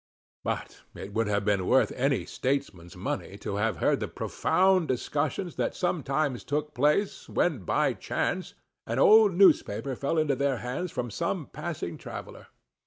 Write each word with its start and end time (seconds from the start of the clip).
But 0.43 0.81
it 0.95 1.13
would 1.13 1.27
have 1.27 1.45
been 1.45 1.67
worth 1.67 1.91
any 1.91 2.25
statesman's 2.25 2.97
money 2.97 3.37
to 3.37 3.57
have 3.57 3.77
heard 3.77 3.99
the 3.99 4.07
profound 4.07 4.87
discussions 4.87 5.57
that 5.57 5.75
sometimes 5.75 6.43
took 6.43 6.73
place, 6.73 7.29
when 7.29 7.59
by 7.59 7.93
chance 7.93 8.55
an 8.87 8.97
old 8.97 9.35
newspaper 9.35 9.95
fell 9.95 10.17
into 10.17 10.35
their 10.35 10.57
hands 10.57 10.91
from 10.91 11.11
some 11.11 11.45
passing 11.45 11.99
traveller. 11.99 12.47